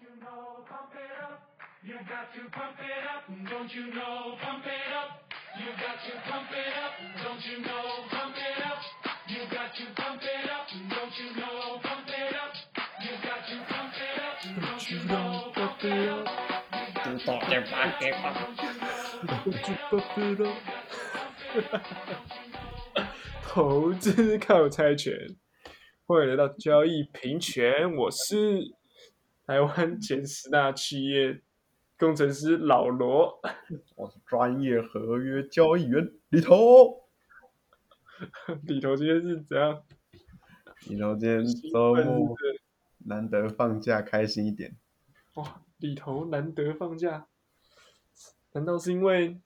[0.00, 1.40] you know, pump it up.
[1.82, 3.24] You got to pump it up.
[3.48, 5.22] Don't you know, pump it up.
[5.58, 6.92] You got to pump it up.
[7.22, 8.80] Don't you know, pump it up.
[9.28, 10.66] You got to pump it up.
[10.90, 12.52] Don't you know, pump it up.
[13.02, 14.36] You got to pump it up.
[14.62, 16.26] Don't you know, pump it up.
[23.42, 25.16] 投资靠猜拳，
[26.06, 28.60] 欢迎来到交易平权，我是
[29.46, 31.40] 台湾前十大企业
[31.96, 33.40] 工程师老罗。
[33.94, 37.04] 我是专业合约交易员李头。
[38.66, 39.84] 李头今天是怎样？
[40.88, 42.34] 李头今天周末
[43.04, 44.74] 难得放假，开心一点。
[45.34, 47.28] 哇，李头难得放假，
[48.52, 49.40] 难道是因为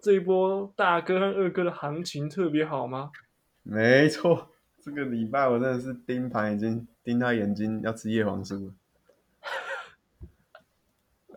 [0.00, 3.10] 这一波大哥和二哥的行情特别好吗？
[3.62, 4.48] 没错，
[4.80, 8.72] 这个礼拜我真的是盯盘，已经盯到眼睛要吃叶黄素了。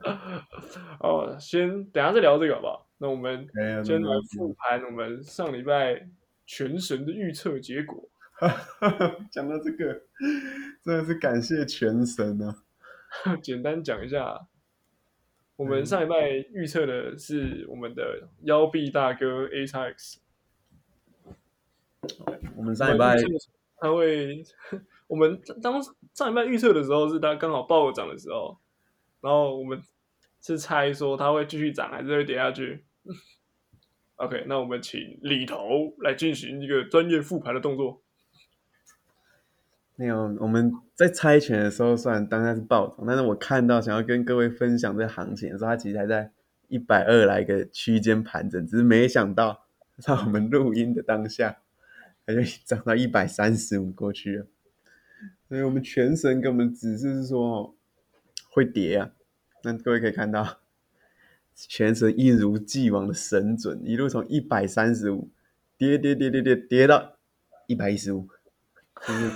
[0.99, 2.87] 哦，先等下再聊这个好不好？
[2.98, 3.48] 那我们
[3.84, 6.07] 先来复盘我们上礼拜
[6.46, 8.10] 全神的预测结果。
[9.32, 10.01] 讲到这个，
[10.84, 12.63] 真的是感谢全神啊！
[13.43, 14.48] 简单讲一下，
[15.57, 20.20] 我们上礼拜预测的是我们的腰臂大哥 A x X。
[22.55, 23.18] 我们上礼拜
[23.77, 24.41] 他会，
[25.07, 25.82] 我们当
[26.13, 28.57] 上礼拜预测的时候是他刚好暴涨的时候，
[29.20, 29.82] 然后我们
[30.41, 32.85] 是猜说它会继续涨还是会跌下去。
[34.18, 38.01] OK，那我们请里头来进行一个专业复盘的动作。
[39.95, 46.32] 那种我们在猜拳的时候，虽然当下是暴涨，但是我看到想要跟各位分享这行情的时候，它其实还在
[46.67, 49.65] 一百二来个区间盘整，只是没想到
[49.98, 51.60] 在我们录音的当下，
[52.26, 54.48] 它就涨到一百三十五过去了。
[55.48, 57.76] 所以我们全神给我们指示是说
[58.51, 59.12] 会跌啊，
[59.63, 60.60] 那各位可以看到，
[61.55, 65.29] 全神一如既往的神准，一路从一百三十五
[65.78, 67.17] 跌跌跌跌跌跌到
[67.67, 68.28] 一百一十五，
[69.06, 69.31] 就是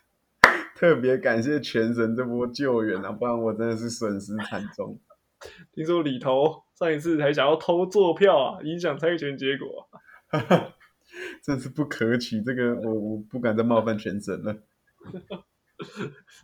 [0.74, 4.98] 特别感谢全神这波救援啊，不然我真的是损失惨重。
[5.72, 9.88] 听说里头上一次还想要偷坐票啊，影响猜拳结果
[10.28, 10.74] 啊、
[11.42, 14.62] 真是不可取，这个我我不敢再冒犯全神了。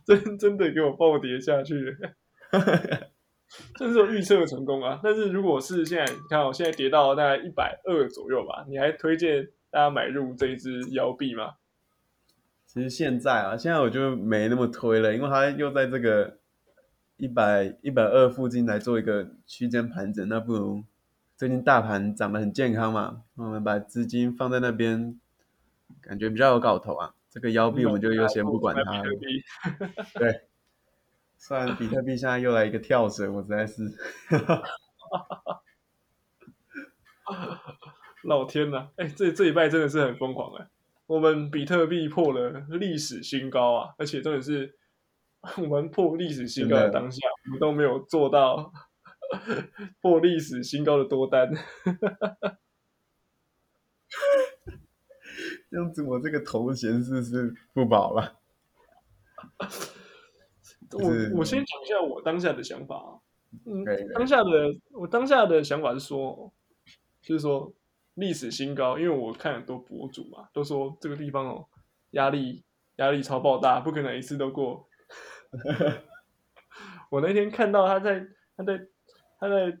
[0.03, 1.95] 真真的给我暴跌下去，
[3.75, 4.99] 这是我预测成功啊！
[5.03, 11.53] 但是如果是现在，你看我现在跌到大概一百二左右吧，你还推荐大家买入这一只腰币吗？
[12.65, 16.37] 其实现在啊，现在我就没那么推了，因为它又在这个
[17.15, 20.83] 一百一百二附近来做一个区间盘整，那不如
[21.35, 25.19] 最近大盘涨得很健康嘛，我们把资金放在那边，
[26.01, 27.13] 感觉比较有搞头啊。
[27.29, 29.03] 这个腰臂我们就优先不管它了
[30.15, 30.41] 对，
[31.37, 33.83] 虽然比特币现在又来一个跳水，我实在是，
[38.23, 40.67] 老天呐，哎、这这一拜真的是很疯狂哎、
[41.05, 44.75] 我们比特币破了历史新高啊，而且重点是
[45.57, 48.73] 我们破历史新高的真的当下，我们都没有做到
[50.01, 51.49] 破历史新高的多单。
[55.69, 58.39] 这样子我这个头衔是不是不保了？
[60.91, 63.19] 是我我先讲一下我当下的想法啊，
[63.65, 63.83] 嗯
[64.13, 64.49] 当下的
[64.91, 66.51] 我当下的想法是说，
[67.21, 67.73] 就是说
[68.15, 71.67] 历史新高，因为我看很多博主嘛，都说这个地方哦
[72.11, 72.63] 压力
[72.97, 74.87] 压力超爆大，不可能一次都过。
[77.09, 78.87] 我那天看到他在他在
[79.39, 79.77] 他在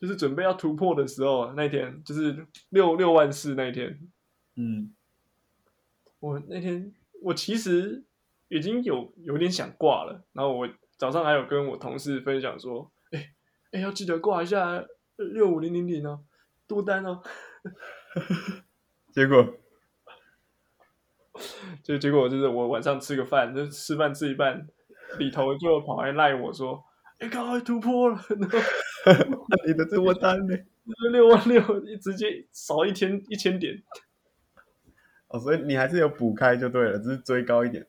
[0.00, 3.98] 就是准备要突破的时候，那天就是六六万四那天，
[4.56, 4.92] 嗯，
[6.20, 8.02] 我那天我其实
[8.54, 13.34] 已经有有点想挂了，然后我早上还有跟我同事分享说，哎、
[13.72, 14.84] 哎、要记得挂一下
[15.16, 16.20] 六五零零零哦，
[16.68, 17.20] 多单哦。
[19.12, 19.54] 结果？
[21.82, 24.68] 就结果就是我晚上吃个饭，就吃饭吃一半，
[25.18, 26.84] 里头就跑来赖我说，
[27.18, 28.20] 哎、赶快突破了，
[29.66, 30.56] 你的多单呢？
[31.10, 31.60] 六万六
[31.96, 33.82] 直接少一千一千点，
[35.26, 37.84] 哦，所以你还是有补开就对了，只是追高一点，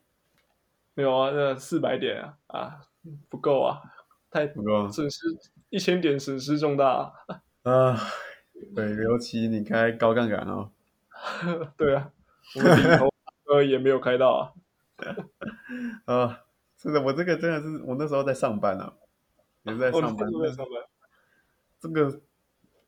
[0.96, 2.82] 没有啊，那四百点啊啊
[3.30, 3.80] 不够啊，
[4.32, 5.28] 太不够损失
[5.70, 7.44] 一千点损失重大、啊。
[7.72, 8.00] 啊。
[8.74, 10.72] 对，尤其你开高杠杆哦，
[11.76, 12.10] 对啊，
[12.56, 13.10] 我们里头
[13.50, 14.54] 呃也没有开到啊。
[16.06, 16.46] 啊，
[16.82, 18.94] 是的，我这个真的是我那时候在上班啊，
[19.64, 20.82] 也是在哦，上班在上班。
[21.82, 22.22] 这个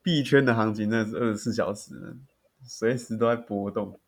[0.02, 2.16] 币圈的行情真的是二十四小时呢，
[2.62, 4.00] 随时都在波动。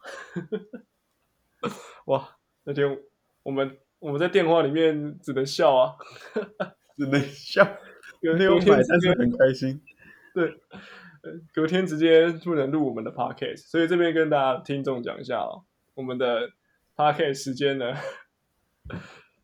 [2.06, 2.98] 哇，那天
[3.42, 5.96] 我们我们在电话里面只能笑啊，
[6.96, 7.66] 只能笑，
[8.20, 9.80] 有买，隔天但是很开心。
[10.34, 10.44] 对，
[11.22, 16.50] 呃隔天直接不能录我们的 podcast，所以这边跟大家听众讲一下哦，我们的
[16.96, 17.94] podcast 时间呢，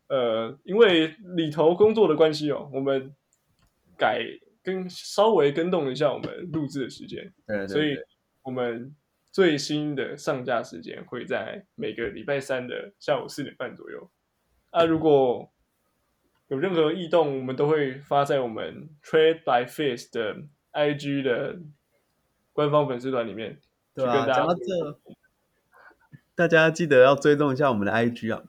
[0.07, 3.13] 呃，因为里头工作的关系哦，我们
[3.97, 4.23] 改
[4.63, 7.95] 跟稍微跟动一下我们录制的时间，对对所以
[8.43, 8.95] 我们
[9.39, 14.11] 最新的上架时间会在每个礼拜三的下午四点半左右。
[14.69, 15.49] 啊，如果
[16.49, 20.35] 有任何异动，我们都会发在我们 Trade by Face 的
[20.73, 21.57] IG 的
[22.51, 23.61] 官方粉丝团里面。
[23.95, 24.99] 对啊，去跟大家讲到这，
[26.35, 28.43] 大家记得要追踪一下我们的 IG 啊。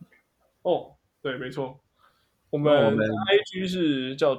[0.62, 1.78] 哦，对，没错，
[2.50, 4.34] 我们我们 IG 是叫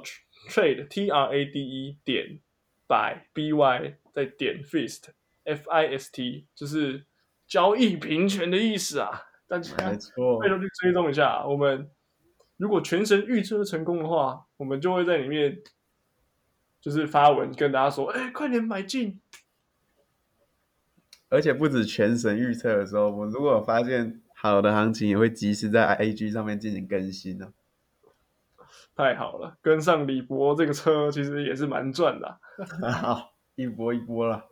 [0.50, 2.40] Trade T R A D E 点
[2.86, 5.04] by B Y 再点 Fist
[5.44, 7.06] F I S T，就是
[7.46, 9.22] 交易平权的意思啊！
[9.46, 11.44] 大家没错拜，托去追踪一下。
[11.44, 11.90] 我们
[12.56, 15.58] 如果全神预测成功的话，我们就会在里面
[16.80, 19.20] 就是发文跟大家说：“哎，快点买进！”
[21.28, 27.52] 而且不止全神预测的时候，我如果发现好的行情，也会及时在 IG 上面进行更新的、
[28.94, 32.38] 太好了，跟上李博这个车其实也是蛮赚的
[32.82, 34.48] 啊、 好，一波一波了。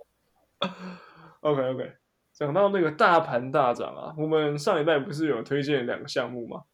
[1.40, 1.92] OK OK，
[2.32, 6.64] 讲到那个大盘大涨啊，我们上礼拜不是有推荐两个项目吗？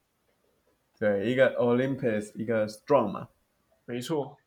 [0.98, 3.28] 对，一个 Olympus，一个 Strong 嘛。
[3.84, 4.38] 没错，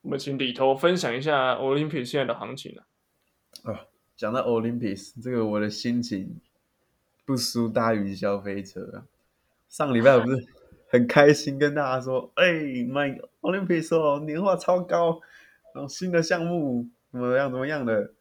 [0.00, 2.86] 我们请里头分享一下 Olympus 现在的行情啊。
[3.64, 3.78] 哦，
[4.16, 6.40] 讲到 Olympus，这个我的心情
[7.24, 9.06] 不输大云消费车啊。
[9.68, 10.46] 上礼拜我不是
[10.90, 12.52] 很开心跟大家说，哎、
[12.88, 15.20] 买 Olympus 哦，年化超高，
[15.74, 18.14] 然后新的项目怎么样怎么样的，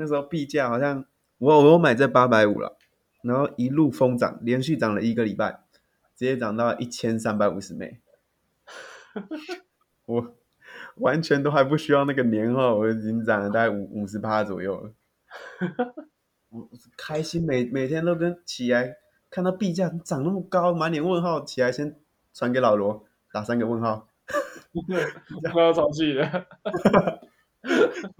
[0.00, 1.04] 那时候币价好像
[1.36, 2.78] 我我有买在八百五了，
[3.22, 5.60] 然后一路疯涨，连续涨了一个礼拜，
[6.16, 8.00] 直接涨到一千三百五十枚，
[10.06, 10.34] 我
[10.96, 14.92] 完全都还不需要那个年号，我已经涨了大概五五十趴左右了。
[16.50, 18.96] 我开心每每天都跟起来
[19.30, 21.94] 看到币价涨那么高，满脸问号，起来先
[22.34, 24.08] 传给老罗打三个问号，
[24.88, 25.04] 对，
[25.52, 26.46] 快要着急了，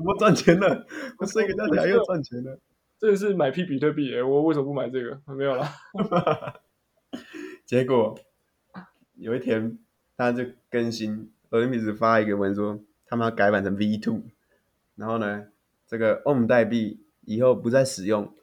[0.01, 0.87] 怎么赚钱了？
[1.19, 2.59] 我睡个觉起来又赚钱了。
[2.99, 4.23] 真的是买批比特币耶！
[4.23, 5.21] 我为什么不买这个？
[5.35, 5.75] 没有啦，
[7.65, 8.19] 结果
[9.17, 9.79] 有一天
[10.17, 14.23] 他就更新 Olympus 发一个文说他们要改版成 V two，
[14.97, 15.47] 然后呢，
[15.87, 18.35] 这个 OM 代币以后不再使用，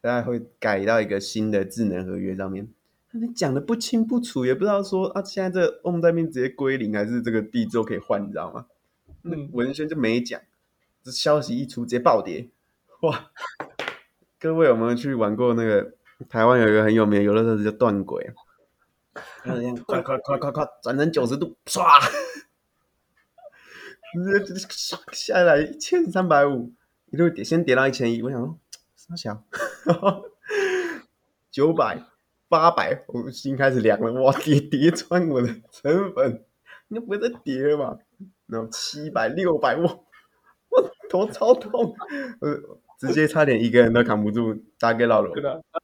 [0.00, 2.68] 大家会改到一个新的智能合约上面。
[3.10, 8.66] 你讲的不清不楚，也不知道说啊，现在这个 OM 代币直接归零，还是这个币之后可以换，你知道吗？
[9.20, 10.40] 那嗯文轩就没讲，
[11.04, 12.48] 这消息一出直接暴跌，
[13.02, 13.30] 哇！
[14.40, 15.92] 各位有没有去玩过那个
[16.30, 18.32] 台湾有一个很有名的游乐设施叫断轨
[19.44, 21.84] 这样 快快快快快转成九十度，唰，
[24.14, 26.72] 直接下下来一千三百五，
[27.10, 28.58] 一路跌，先跌到一千一，我想说
[28.96, 29.44] 傻小，
[31.50, 32.02] 九百
[32.48, 36.42] 八百，我心开始凉了，哇，跌跌穿我的成本，
[36.88, 37.98] 应该不会再跌了吧？
[38.46, 40.06] 然后七百六百，我我
[41.08, 41.94] 头超痛，
[42.40, 45.34] 呃直接差点一个人都扛不住，打给老罗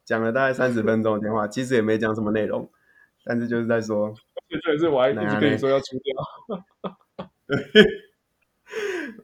[0.04, 2.70] 讲了大概三十分钟的电话，其实也没讲什么内容，
[3.24, 4.14] 但是就是在说，
[4.48, 6.14] 这这是我还一直跟你说要出掉。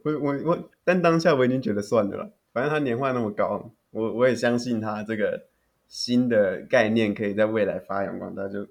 [0.02, 5.46] 我我我，但当下我已经觉得算了啦，反正他年化那么高，我我也相信他这个
[5.86, 8.66] 新的概念可以在未来发扬光大，就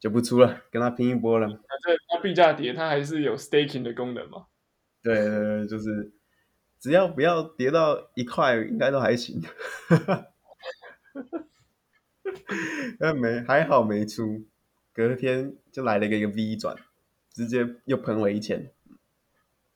[0.00, 1.46] 就不出了，跟他拼一波了。
[1.46, 4.46] 反正他币价跌，它还是有 staking 的功能嘛。
[5.02, 6.10] 对对对，就是
[6.78, 9.42] 只要不要跌到一块，应该都还行。
[12.98, 14.44] 但没还好没出，
[14.92, 16.76] 隔天就来了一个一个 V 转，
[17.32, 18.70] 直接又喷我一千。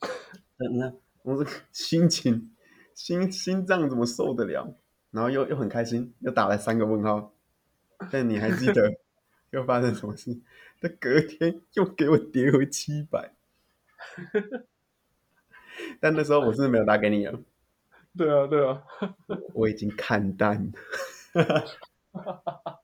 [0.59, 0.93] 那那
[1.23, 2.55] 我这心情
[2.95, 4.77] 心心脏怎么受得了？
[5.11, 7.35] 然后又又很开心，又打了三个问号。
[8.11, 8.99] 但你还记得
[9.51, 10.39] 又发生什么事？
[10.81, 13.35] 他隔天又给我跌回七百。
[16.01, 17.39] 但那时候我是没有打给你了，
[18.17, 18.83] 对啊，对啊，
[19.55, 20.73] 我已经看淡了。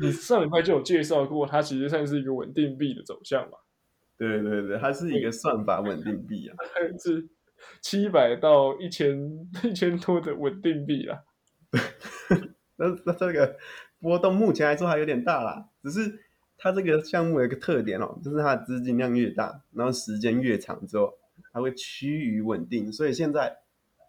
[0.00, 3.58] 你上礼拜就有介绍过，它其实算是一个稳定币的走向嘛，
[4.16, 6.54] 对对对，它是一个算法稳定币啊。
[6.98, 7.28] 是
[7.80, 11.24] 七百到一千一千多的稳定币啦。
[12.76, 13.56] 那那这个
[14.00, 16.20] 波动目前来说还有点大啦，只是
[16.58, 21.14] 它这个项目有一个特点哦，就是它的资金量越大，然后时间越长之后，
[21.52, 23.56] 它会趋于稳定，所以现在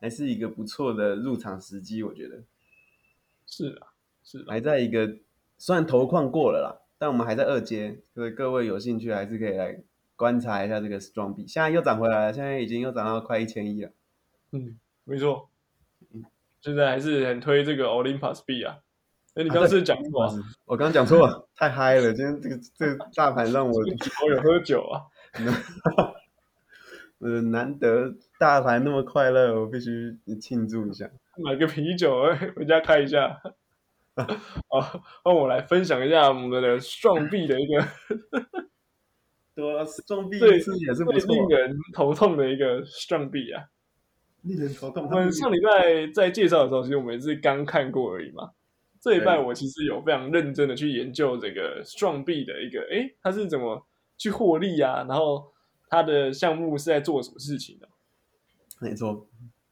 [0.02, 2.44] 还是一个不错的入场时机，我觉得
[3.46, 3.88] 是啊，
[4.24, 5.18] 是啊，还在一个
[5.60, 9.80] 虽然投矿过了啦，但我们还在二阶，所以各位有兴趣还是可以来
[10.16, 11.46] 观察一下这个 Strong 币。
[11.48, 13.92] 现在又涨回来了，现在已经又涨到快一千一了。
[14.52, 15.50] 嗯，没错
[16.12, 16.24] 嗯，
[16.62, 18.80] 现在还是很推这个 Olympus 币啊。
[19.40, 20.36] 哎，你刚刚是讲什么啊？
[20.66, 22.14] 我刚刚讲错了， 太嗨了！
[22.14, 25.00] 今天这个这个大盘让我 我有喝酒啊。
[27.20, 31.10] 呃 难得大盘那么快乐，我必须庆祝一下。
[31.38, 33.42] 买个啤酒，哎回家开一下。
[34.68, 37.82] 好，让我来分享一下我们的双臂的一个
[39.56, 43.64] 对啊，Strong 币最一次也是不令人头痛的一个双臂啊。
[44.42, 45.06] 令人头痛。
[45.06, 48.52] 我们上礼拜在介绍的时候，其实我们也是刚看过而已嘛。
[49.02, 53.88] 这一拜我其实有非常认真的去研究这个双币的一个，诶，它是怎么
[54.18, 55.06] 去获利啊？
[55.08, 55.54] 然后
[55.88, 57.88] 它的项目是在做什么事情的？
[58.80, 59.28] 没错，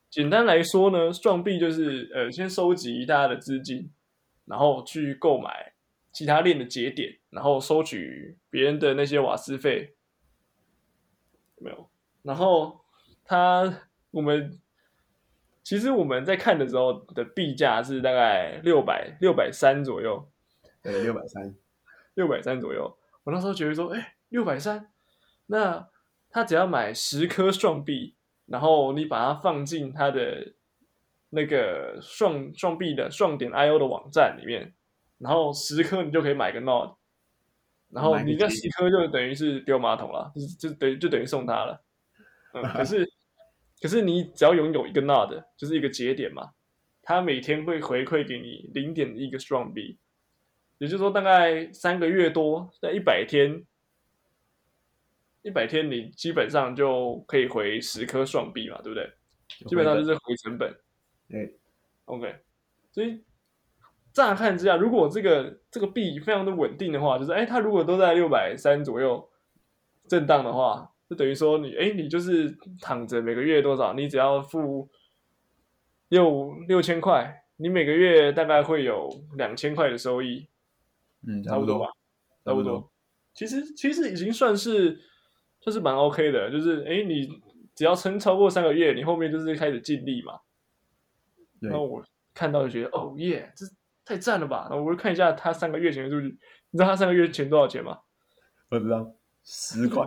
[0.09, 3.89] 简单来说呢，双币就是呃，先收集大家的资金，
[4.45, 5.73] 然后去购买
[6.11, 9.93] 其他链的节点，然后收取别人的那些瓦斯费，
[11.57, 11.89] 有没有？
[12.23, 12.81] 然后
[13.23, 13.81] 它
[14.11, 14.59] 我们
[15.67, 20.25] 其实我们在看的时候的币价是大概六百六百三左右，
[20.81, 21.53] 对，六百三。
[22.15, 22.97] 六百三左右。
[23.25, 24.89] 我那时候觉得说，哎，六百三，
[25.47, 25.89] 那
[26.29, 30.53] 他只要买十颗双币，然后你把它放进他的
[31.31, 34.73] 那个双双币的双点 IO 的网站里面，
[35.17, 36.95] 然后十颗你就可以买个 Node，
[37.89, 41.83] 然后你那十颗就等于是丢马桶了，就就等于就等于送他了。
[42.53, 43.05] 嗯，可是
[43.81, 46.51] 可是你只要拥有一个 Node，就是一个节点嘛，
[47.03, 49.97] 它每天会回馈给你零点一个 Strong 币，
[50.79, 53.63] 也就是说大概三个月多，在一百天，
[55.43, 59.11] 一百天你基本上就可以回十颗双币嘛，对不对？
[59.67, 60.75] 基本上就是回成本。
[61.29, 61.57] 对
[62.05, 62.35] ，OK，
[62.91, 63.23] 所以
[64.11, 69.29] 乍看之下，如果这个这个币非常的稳定的话，就是哎，它如果都在六百三左右
[70.07, 74.89] 震荡的话，就等于说你哎，你就是躺着每个月多少，你只要付
[76.09, 80.47] 六六千块，你每个月大概会有两千块的收益，
[81.27, 81.87] 嗯，差不多吧，
[82.43, 82.91] 差不多多。
[83.33, 84.99] 其实其实已经算是
[85.61, 87.27] 算是蛮 OK 的，就是哎，你
[87.75, 90.39] 只要撑超过三个月，你后面就是开始尽力嘛。
[91.59, 93.65] 对然后我看到就觉得，哦耶，这
[94.05, 94.67] 太赞了吧！
[94.69, 96.27] 然后我就看一下他三个月前的数据，
[96.69, 97.99] 你知道他三个月前多少钱吗？
[98.69, 99.11] 不知道，
[99.43, 100.05] 十块。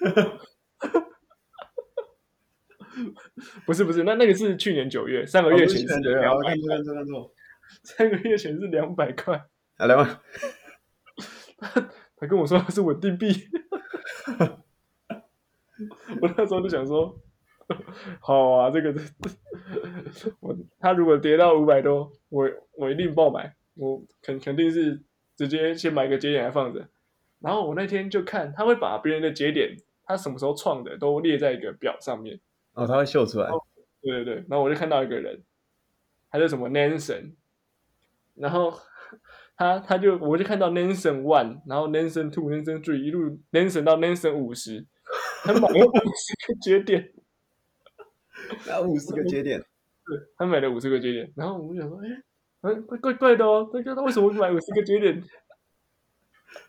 [3.66, 7.30] 不是不是，那那个是去年九月，三个月前是对，两百我看，错看错看错。
[7.82, 9.36] 三个月前是两百块。
[9.76, 10.20] 啊，两万。
[12.16, 13.28] 他跟我说他是稳定币，
[16.20, 17.20] 我那时候就想说，
[18.20, 18.94] 好啊，这个
[20.40, 22.48] 我他如果跌到五百多，我
[22.78, 25.02] 我一定爆买，我肯肯定是
[25.36, 26.88] 直接先买个节点来放着。
[27.46, 32.40] 然后我那天就看他会把别人的节点，他什么时候创的都列在一个表上面。
[32.72, 33.48] 哦，他会秀出来。
[34.02, 35.44] 对对对，然后我就看到一个人，
[36.28, 37.34] 他叫什么 Nansen，
[38.34, 38.76] 然后
[39.56, 44.84] 他他就我就看到 Nansen One，然后 Nansen Two，Nansen Three，一路 Nansen 到 Nansen 五十，
[45.44, 47.12] 他买了五十个节点，
[48.66, 49.60] 那五十个节点，
[50.04, 52.08] 对，他买了五十个节点，然后我就想说，哎，
[52.62, 55.22] 哎，怪怪怪的哦，这个他为什么会买五十个节点？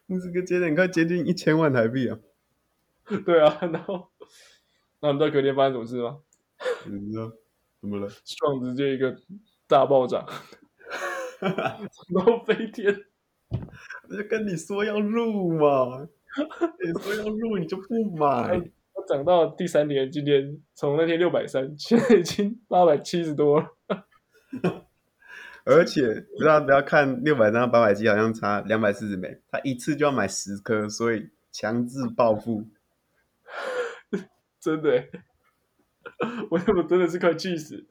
[0.08, 2.18] 五十个节点快接近一千万台币啊！
[3.26, 4.10] 对啊，然后，
[5.02, 6.20] 那你知道隔天发生什么事吗？
[6.86, 7.32] 你知道
[7.82, 8.10] 怎么了？
[8.26, 9.16] 创直接一个
[9.68, 10.26] 大暴涨，
[11.40, 12.96] 然后飞天。
[14.10, 16.08] 我就跟你说要入嘛，
[16.84, 18.60] 你说要入你就不买。
[18.94, 23.68] 它涨到第三年，今天从那天六百三，现在已经八百七十多了。
[25.68, 32.70] 而且不要不要看六百张八百 G 好像差两百四十枚，他一次就要买十颗，所以强制暴富。
[34.60, 35.10] 真的欸，
[36.50, 37.86] 我我真的是快气死。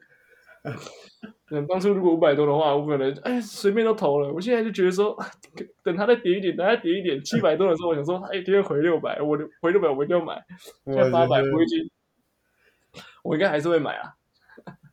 [1.49, 4.33] 嗯，当初如果五百多的话，我可能哎随便都投了。
[4.33, 5.17] 我现在就觉得说，
[5.83, 10.43] 等它再跌一点，等它跌一点，七百多的时候，我想说它一定会回六百，我就回六百我一定要买。
[10.83, 11.89] 现在八百，我已经，
[13.23, 14.15] 我应该还是会买啊。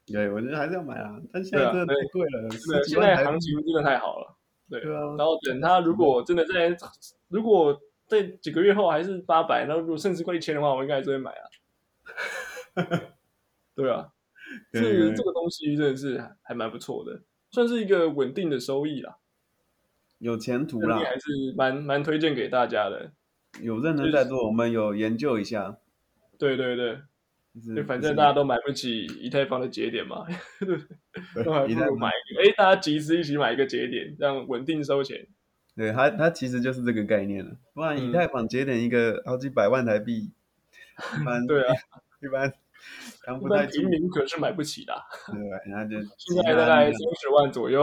[0.06, 2.50] 对，我觉得还是要买啊，但现在真的太贵了，
[2.86, 3.24] 现在。
[3.24, 4.36] 行情真的太好了。
[4.68, 6.76] 对，对啊，然后等它如果真的在，
[7.28, 11.44] 如果在几个月后还是八百，然后如果甚至快一千的话，我应该还是会买啊。
[13.74, 14.08] 对啊，
[14.72, 19.16] 这个这个东西真的是还还蛮不错的，算是一个稳定的收益啦。
[20.18, 23.12] 有前途啦，还是蛮蛮推荐给大家的。
[23.60, 25.78] 有认真在做，我们有研究一下。
[26.38, 26.98] 对对对，
[27.54, 30.26] 就是反正大家都买不起以太坊的节点嘛，
[30.58, 35.26] 对都还不如买一个，哎，大家集资一起买一个节点，这样稳定收钱。
[35.76, 40.32] 对它它其实就是这个概念了，不然以嗯太坊节点一个好几百万台币，
[41.20, 41.74] 一般 对啊，
[42.22, 42.52] 一般
[43.22, 45.72] 扛一不太住，般平民可是买不起的啊，对？
[45.72, 47.82] 然后就 现在大概三十万左右，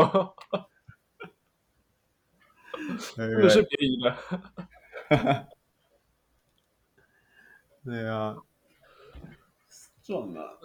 [3.16, 5.48] 对真的是便宜的。
[7.84, 8.38] 对啊，
[10.12, 10.58] 赚啊，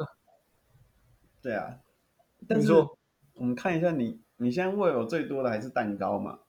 [1.40, 1.78] 对啊，
[2.48, 6.40] 但是我们看一下你，你现在握有最多的还是蛋糕嘛？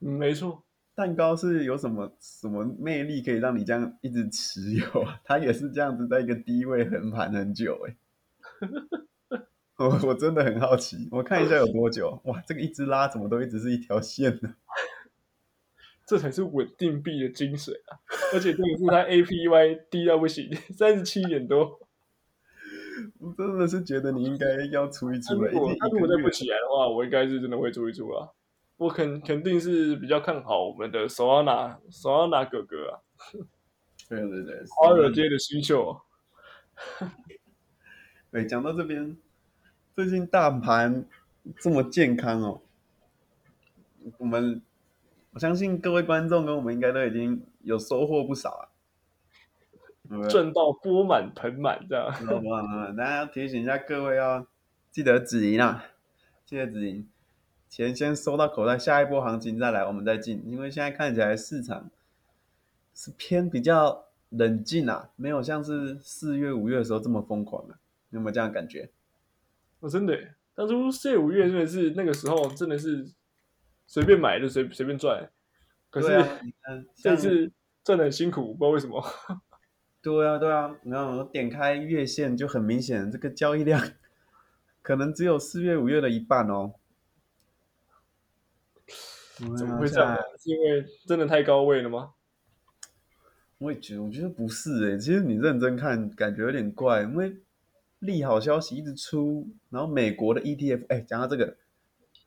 [0.00, 0.62] 嗯，没错，
[0.94, 5.18] 蛋糕是有什么什么魅力可以让你这样一直持有啊？
[5.24, 7.96] 它也是这样子在一个低位横盘很久哎、
[9.78, 12.42] 我我真的很好奇，我看一下有多久哇？
[12.46, 14.54] 这个一直拉怎么都一直是一条线呢？
[16.06, 17.98] 这才是稳定币的精髓啊！
[18.32, 21.80] 而且这个是它 APY 低到不行，三十七点多。
[23.18, 28.30] 我真的是觉得你应该要出一出了，已如果他如果再不起来的话，我应该是真的会出一出啊。
[28.76, 33.00] 我肯肯定是比较看好我们的索安娜索安娜哥哥啊，
[34.08, 37.10] 对对对，华尔街的新秀啊。
[38.30, 39.16] 对，讲到这边，
[39.94, 41.06] 最近大盘
[41.58, 42.60] 这么健康哦，
[44.18, 44.60] 我们
[45.32, 48.75] 我相信各位观众跟我们应该都已经有收获不少啊。
[50.28, 52.10] 赚到钵满盆满这样。
[52.96, 54.46] 家要提醒一下各位要
[54.90, 55.84] 记得止盈啊，
[56.44, 57.08] 记得止盈，
[57.68, 61.90] 钱先收到口袋，下一波行情再来我们再进，因为现在看起来市场
[62.94, 67.78] 是偏比较冷静啊，没有像是四月五月的时候这么疯狂啊，
[68.10, 68.90] 你有没有这样的感觉？
[69.80, 73.06] 我真的耶，当初四月五月真的是那个时候真的是
[73.86, 75.30] 随便买就随随便赚，
[75.90, 76.24] 可是
[76.96, 77.52] 这次
[77.84, 79.04] 赚的很辛苦，不知道为什么。
[80.06, 83.90] 对啊，对啊，然后我点开月线就很明显，这个交易量
[84.80, 86.74] 可能只有四月、五月的一半哦。
[89.58, 90.16] 怎么会这样？
[90.38, 92.12] 是因为真的太高位了吗？
[93.58, 97.38] 我也觉得，我觉得不是诶、其实你认真看，感觉有点怪，因为
[97.98, 101.56] 利好消息一直出，然后美国的 ETF，哎，讲到这个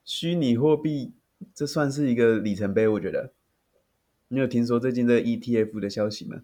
[0.03, 1.13] 虚拟货币，
[1.53, 3.31] 这算是一个里程碑，我觉得。
[4.27, 6.41] 你有听说最近这个 ETF 的消息吗？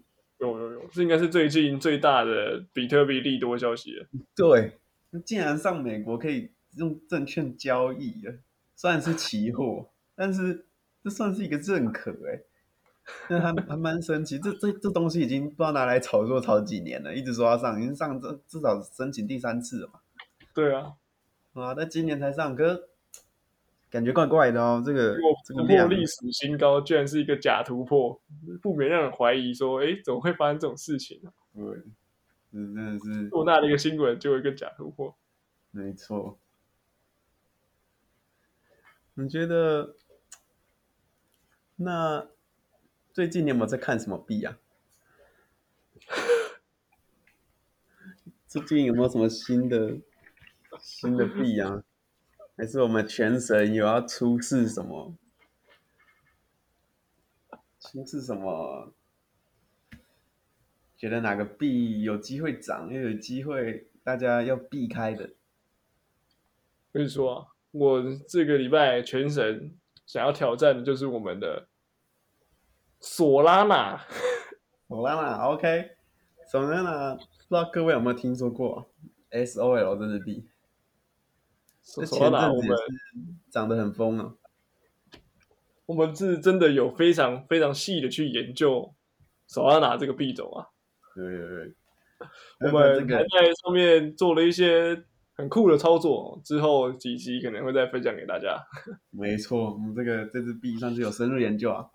[0.92, 4.06] 这应该是最近最大的比特币利多消息了。
[4.34, 4.78] 对，
[5.24, 8.34] 竟然上美国可以用证券交易了，
[8.74, 10.66] 虽然是期货，但是
[11.02, 12.40] 这算是一个认可哎，
[13.28, 14.38] 那还还蛮神奇。
[14.38, 20.00] 这这这东西已经不知道拿来炒作炒几年了，一直说要上，已经上这至少申请第三次了嘛。
[20.52, 20.92] 对啊，
[21.52, 22.82] 啊，但今年才上，可是
[23.90, 24.82] 感觉怪怪的哦。
[24.84, 28.20] 这个这个量，突破历史新高，居然是一个假突破，
[28.62, 31.64] 不免让人怀疑说，哎，怎么会发生这种事情呢、对，
[32.52, 35.16] 这真的是多大的一个新闻，就有一个假突破。
[35.70, 36.38] 没错。
[39.14, 39.94] 你觉得？
[41.78, 42.26] 那
[43.12, 44.56] 最近你有没有在看什么币啊？
[48.48, 49.98] 最近有没有什么新的
[50.80, 51.82] 新的币啊？
[52.56, 55.14] 还是我们全神有要出示什么？
[57.78, 58.92] 出示什么？
[60.96, 65.30] 觉得哪个币有机会涨，又有机会大家要避开的？
[66.90, 71.68] 跟你说啊，我这个礼拜全神想要挑战的就是我们的
[73.00, 74.00] 索拉纳。
[74.88, 75.90] 索拉纳，OK，
[76.50, 78.90] 索拉纳，不知道各位有没有听说过
[79.30, 80.48] SOL 这支币？
[81.86, 84.34] 索这前索拉纳，我们阵子涨得很疯啊。
[85.86, 88.92] 我们是真的有非常非常细的去研究
[89.46, 90.66] 索拉拿这个币种啊。
[91.14, 91.74] 对对对，
[92.66, 95.00] 我们还在上面做了一些
[95.34, 98.58] 很酷的操作，之后几期可能会再分享给大家。
[99.10, 101.86] 没错，我们这个这支币算是有深入研究啊。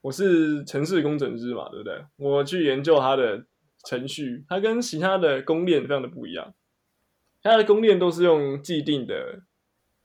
[0.00, 2.02] 我是城市工程师嘛，对不对？
[2.16, 3.44] 我去研究它的
[3.84, 6.54] 程序，它跟其他的公链非常的不一样。
[7.42, 9.42] 它的公链都是用既定的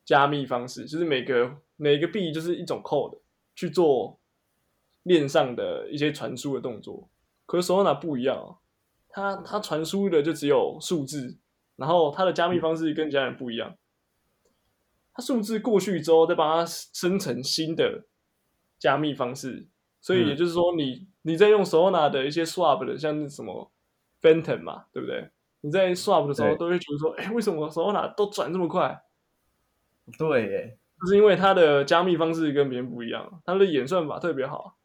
[0.03, 3.19] 加密方式，就是每个每个币就是一种 code
[3.55, 4.19] 去做
[5.03, 7.09] 链上的一些传输的动作。
[7.45, 8.57] 可是 Solana 不一样哦，
[9.09, 11.37] 它它传输的就只有数字，
[11.75, 13.77] 然后它的加密方式跟其他人不一样。
[15.13, 18.05] 它数字过去之后，再把它生成新的
[18.77, 19.67] 加密方式，
[20.01, 23.71] 所以也就是说你，你在用 Solana 的一些 swap 的，像是什么
[24.21, 25.29] Phantom 嘛，对不对？
[25.67, 28.97] 你在 swap 的时候都会觉得说，哎，为什么 Solana 都转这么快？
[30.17, 34.77] 对耶，就是因为它的加密方式跟别人不一样，它的演算法特别好。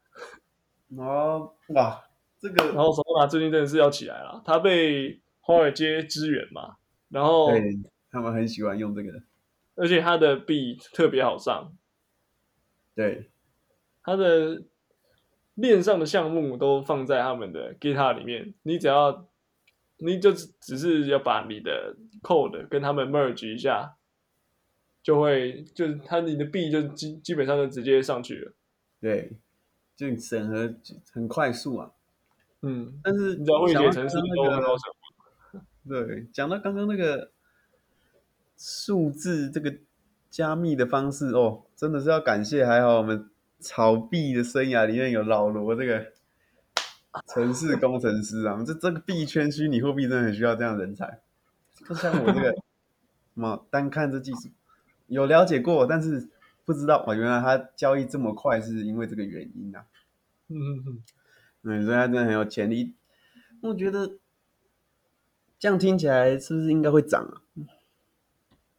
[0.99, 2.03] 哦哇，
[2.41, 6.75] 这个然后索拉纳最近真的是要起来了，它被华尔街支援嘛，
[7.09, 7.63] 然后对
[8.11, 9.11] 他们很喜欢用这个，
[9.77, 11.73] 而且它的币特别好上，
[12.97, 13.29] 对。
[14.05, 14.65] 他的
[15.55, 19.29] 链上的项目都放在他们的 GitHub 里面，你只要
[20.05, 23.97] 你就只只是要把你的 code 跟他们 merge 一下，
[25.03, 28.53] 就会就是他你的币就基基本上就直接上去了。
[29.01, 29.33] 对，
[29.97, 30.75] 就审核
[31.13, 31.91] 很快速啊。
[32.63, 34.85] 嗯，但是你知道会讲到写程式刚刚那个都很高手。
[35.89, 37.33] 对，讲到刚刚那个
[38.57, 39.75] 数字这个
[40.31, 46.12] 加密的方式哦，真的是要感谢，还好我们炒币的生涯里面有老罗这个
[47.29, 51.21] 城市工程师啊，这这个币圈虚拟货币真的很需要这样的人才。
[51.87, 52.51] 就像我这个
[53.35, 54.49] 什么单看这技术
[55.07, 56.29] 有了解过，但是
[56.65, 59.85] 不知道哦，原来它交易这么快是因为这个原因啊。
[60.49, 61.03] 嗯嗯嗯，
[61.63, 62.95] 嗯，所以它真的很有潜力。
[63.61, 64.19] 我觉得
[65.59, 67.43] 这样听起来是不是应该会涨啊？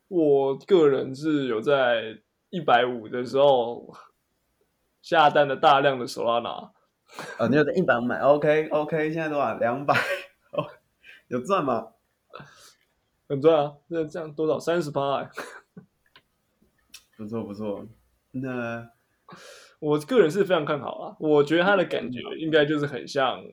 [0.07, 2.19] 我个人是有在
[2.51, 3.95] 一百五的时候
[5.01, 6.71] 下单了大量的手拉拿，
[7.37, 9.57] 哦，你有在一百买？OK OK，现在多少？
[9.57, 9.93] 两百？
[10.51, 10.65] 哦，
[11.27, 11.89] 有赚吗？
[13.27, 13.75] 很赚啊！
[13.87, 14.59] 那这样多少？
[14.59, 15.29] 三十八哎！
[17.17, 17.87] 不错不错。
[18.31, 18.89] 那
[19.79, 23.43] 我个人是非常看好啊，我觉得它的感觉应该就是很像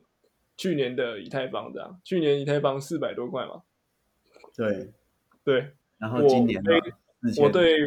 [0.57, 1.99] 去年的以太坊这样。
[2.03, 3.61] 去年以太坊四百多块嘛，
[4.55, 4.91] 对，
[5.43, 6.71] 对然后今年呢
[7.39, 7.49] 我？
[7.49, 7.77] 对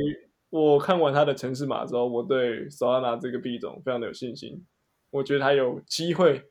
[0.50, 4.64] 我看完它的城市码之后，我对 Solana 这个币种非常的有信心。
[5.14, 6.50] 我觉得他有机会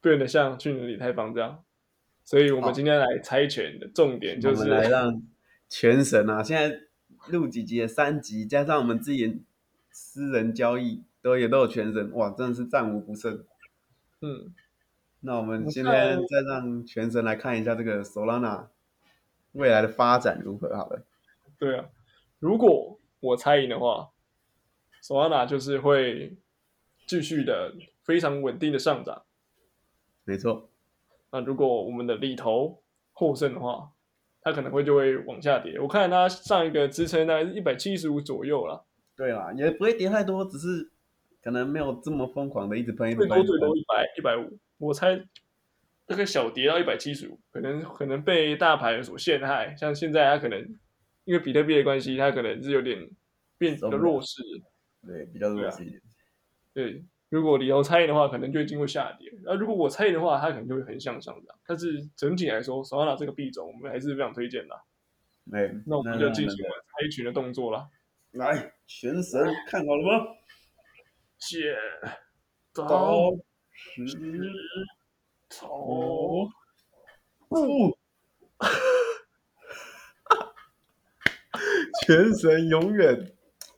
[0.00, 1.64] 变得像去年的以太坊这样。
[2.24, 5.22] 所以我们今天来猜拳的重点就我是们来让
[5.68, 6.80] 全神啊，现在
[7.28, 7.86] 录几集的？
[7.86, 9.44] 三集，加上我们自己
[9.90, 13.44] 私人交易都也都有全神，哇，真的是战无不胜。
[14.22, 14.52] 嗯，
[15.20, 18.68] 那我们我今天再让全神来看一下这个 Solana
[19.52, 21.04] 未来的发展如何好了。
[21.58, 21.84] 对啊。
[22.40, 24.10] 如果我猜赢的话
[25.02, 26.36] ，Solana 就是会
[27.06, 29.22] 继续的非常稳定的上涨。
[30.24, 30.70] 没错，
[31.30, 33.90] 那如果我们的里头获胜的话，
[34.40, 35.78] 它可能会就会往下跌。
[35.78, 38.82] 我看它上一个支撑大概是一百七十五左右啦，
[39.16, 40.90] 对啦，也不会跌太多，只是
[41.42, 45.22] 可能没有这么疯狂的一直喷，最多最多一百一百五，我猜
[46.06, 49.74] 这个小跌到一百七十五，可能可能被大盘所陷害。
[49.76, 50.60] 像现在它可能
[51.24, 53.08] 因为比特币的关系，它可能是有点
[53.58, 54.42] 变得弱势。
[55.06, 56.00] 对，比较弱势一点。
[56.74, 61.56] 对，如果里头猜赢的话，可能就会经过下跌；那如果我猜赢的话，它可能就会很向上涨。
[61.66, 64.78] 但是整体来说，Solana 这个币种，我们还是非常推荐的。
[65.50, 67.88] 对，那我们就进行我们猜拳的动作了。
[68.32, 70.26] 来，全神看好了吗？
[71.38, 71.76] 剪
[72.72, 73.30] 刀刀
[73.70, 74.18] 石石
[75.50, 76.48] 头
[77.48, 77.96] 布，
[82.06, 83.32] 全神永远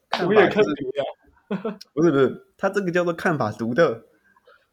[0.08, 1.04] 看我也看法就是不呀。
[1.92, 4.06] 不是不是，他这个叫做看法独特，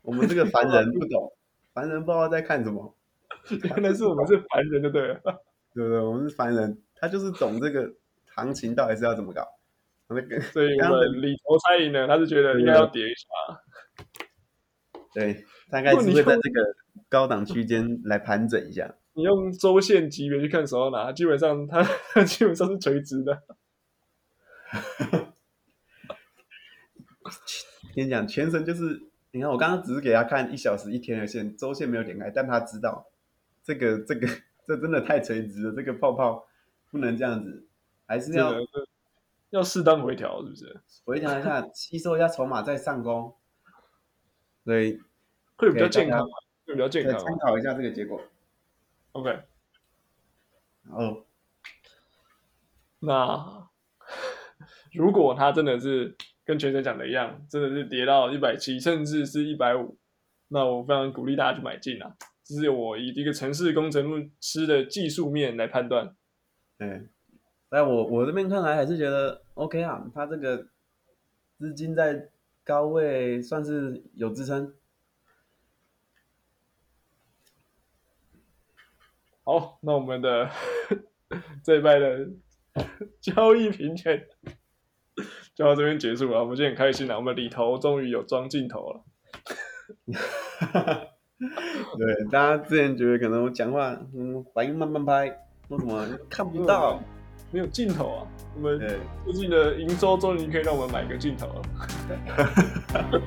[0.02, 1.34] 我们这个凡人不懂，
[1.74, 2.96] 凡人不知道在看什么，
[3.64, 5.22] 原来是我们是凡人，就对了。
[5.76, 6.00] 对不对？
[6.00, 7.92] 我们是凡人，他就是懂这个
[8.36, 9.44] 行情到底是要怎么搞。
[10.08, 13.28] 那个 所以我刚们里头猜赢了，他是觉得应该要跌一下。
[15.16, 16.76] 对，大概是会在这个
[17.10, 18.94] 高档区间来盘整一下。
[19.14, 23.42] 你用周线级别去看手要拿，基本上它它基本上是垂直的。
[27.96, 29.02] 跟你讲，全程就是，
[29.32, 33.08] 你看我刚刚只是给他看一小时一天的线，周线没有点开，但他知道
[33.64, 34.28] 这个这个
[34.66, 36.48] 这真的太垂直了，这个泡泡
[36.90, 37.68] 不能这样子，
[38.08, 38.54] 还是要
[39.52, 40.82] 要适当回调，是不是？
[41.06, 43.36] 回调一下，吸收一下筹码再上攻，
[44.66, 45.00] 所以
[45.58, 46.36] 会比较健康嘛？
[46.66, 47.20] 会比较健康。
[47.20, 48.22] 参考一下这个结果。
[49.12, 49.44] OK，
[50.90, 51.24] 哦
[53.00, 53.70] 那
[54.94, 59.98] 如果他真的是跟全神讲的一样，真的是跌到一百七，甚至是一百五，
[60.50, 62.16] 那我非常鼓励大家去买进啊！
[62.44, 66.16] 这是我以一个城市工程师的技术面来判断。
[66.80, 67.10] 嗯，
[67.70, 70.68] 在我我这边看来还是觉得 OK 啊，它这个
[71.58, 72.30] 资金在
[72.66, 74.74] 高位算是有支撑。
[79.46, 80.50] 好，那我们的
[81.64, 82.30] 这一拜的
[83.22, 84.28] 交易评选
[85.56, 86.40] 就到这边结束了。
[86.40, 89.02] 我们今天很开心啊，我们里头终于有装镜头了。
[91.98, 95.30] 对，大家之前觉得可能我讲话嗯反应慢慢拍，
[95.70, 97.00] 或什么看不到，
[97.52, 101.62] 没有镜头啊，我们对，最近的营收终于可以让我们买个镜头了。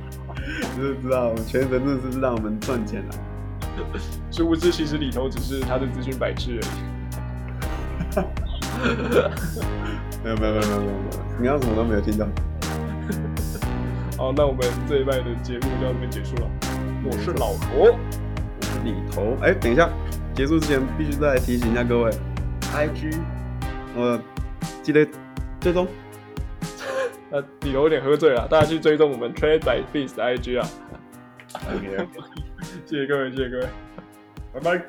[0.76, 3.14] 就是知道，全神真的是让我们赚钱了。
[4.32, 8.26] 殊不知其实里头只是他的资讯白痴而已。
[10.22, 10.90] 没有没有没有没有没有，
[11.38, 12.26] 你刚刚什么都没有听到。
[14.18, 16.50] 好，那我们这一拜的节目就到这边结束了。
[17.04, 19.36] 我是老罗，我是李头。
[19.42, 19.88] 哎，等一下，
[20.34, 22.10] 结束之前必须再提醒一下各位
[22.72, 23.18] ，IG，
[23.94, 24.18] 我
[24.82, 25.06] 记得
[25.60, 25.86] 追踪。
[27.30, 30.68] 那里头有点喝醉了，大家去追踪我们 Trade by Beast 的 IG 啊。
[31.74, 32.08] OK，
[32.86, 33.68] 谢谢各位，谢谢各位，
[34.54, 34.84] 拜拜。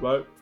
[0.00, 0.39] 拜。